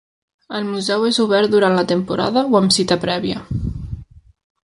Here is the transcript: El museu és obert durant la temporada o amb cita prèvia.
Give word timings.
El 0.59 0.63
museu 0.69 1.03
és 1.09 1.19
obert 1.25 1.51
durant 1.55 1.77
la 1.79 1.83
temporada 1.91 2.43
o 2.55 2.59
amb 2.61 2.75
cita 2.79 2.99
prèvia. 3.05 3.43